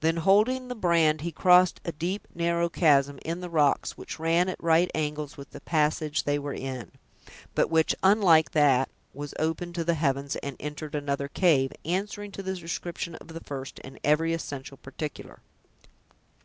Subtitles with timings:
[0.00, 4.48] Then, holding the brand, he crossed a deep, narrow chasm in the rocks which ran
[4.48, 6.90] at right angles with the passage they were in,
[7.54, 12.42] but which, unlike that, was open to the heavens, and entered another cave, answering to
[12.42, 15.38] the description of the first, in every essential particular.